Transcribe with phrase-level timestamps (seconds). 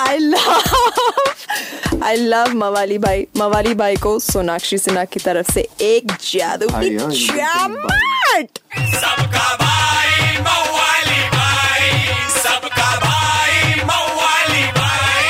[0.00, 6.12] I love I love मवाली भाई मवाली भाई को सोनाक्षी सिन्हा की तरफ़ से एक
[6.32, 8.58] जादू की चमट
[9.02, 11.90] सबका भाई मवाली भाई
[12.36, 15.26] सबका भाई मवाली भाई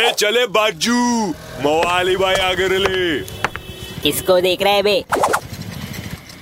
[0.00, 0.98] ए चले बाजू।
[1.66, 3.20] मवाली भाई आगे ले
[4.02, 5.04] किसको देख रहे हैं बे?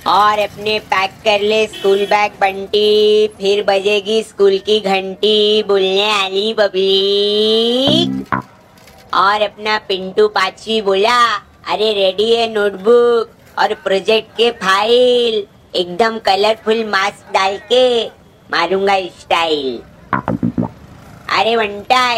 [0.07, 6.53] और अपने पैक कर ले स्कूल बैग बंटी। फिर बजेगी स्कूल की घंटी, बोलने वाली
[6.53, 8.35] पब्लिक।
[9.15, 11.19] और अपना पिंटू पाची बोला,
[11.71, 18.05] अरे रेडी है नोटबुक और प्रोजेक्ट के फ़ाइल एकदम कलरफुल मास्क डाल के
[18.49, 19.79] मारूँगा स्टाइल
[21.37, 22.11] अरे बंटा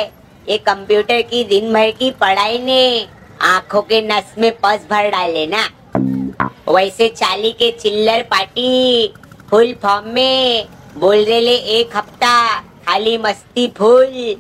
[0.50, 3.08] ये कंप्यूटर की दिन भर की पढ़ाई ने
[3.48, 5.64] आँखों के नस में पस भर डाले ना।
[5.96, 9.08] वैसे चाली के चिल्लर पार्टी,
[9.50, 14.36] फुल फॉर्म में बोल रहे एक हफ़्ता, खाली मस्ती full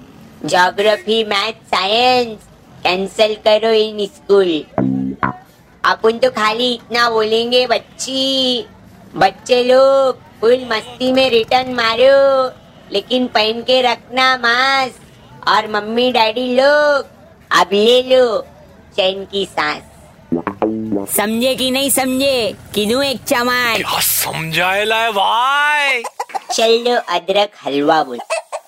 [0.45, 2.47] geography math science
[2.83, 4.63] cancel करो इन स्कूल
[5.83, 8.65] अपन तो खाली इतना बोलेंगे, बच्ची,
[9.15, 12.51] बच्चे लोग, फुल मस्ती में रिटर्न मारो,
[12.91, 17.05] लेकिन पहन के रखना मास्क और मम्मी, डैडी लोग,
[17.51, 18.41] अब ले लो,
[18.95, 19.83] चैन की सांस।
[21.05, 22.55] समझे कि नहीं समझे?
[22.75, 26.03] किनू एक चमान क्या समझाएला है भाई?
[26.53, 28.17] चल लो अदरक हलवा बोल।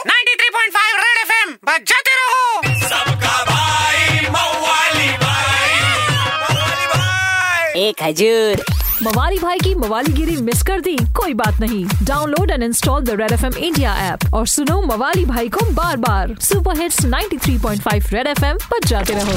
[0.08, 5.80] 93.5 रेड एफएम बजाते रहो। सबका भाई मवाली भाई।
[6.20, 8.66] मवाली भाई। एक हजूर।
[9.04, 13.32] मवाली भाई की मवालीगिरी मिस कर दी कोई बात नहीं। Download and install the red
[13.32, 18.28] F M India app और सुनो मवाली भाई को बार बार super hits 93.5 red
[18.28, 19.34] F M पर जाते रहो।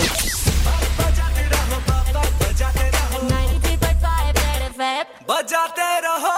[5.45, 6.34] बजाते रहो।